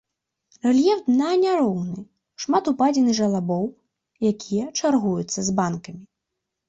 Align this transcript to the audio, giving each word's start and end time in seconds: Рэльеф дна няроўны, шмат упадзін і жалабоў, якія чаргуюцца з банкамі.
Рэльеф 0.67 0.99
дна 1.09 1.29
няроўны, 1.41 1.99
шмат 2.45 2.71
упадзін 2.71 3.05
і 3.13 3.15
жалабоў, 3.21 3.65
якія 4.33 4.65
чаргуюцца 4.83 5.39
з 5.51 5.59
банкамі. 5.61 6.03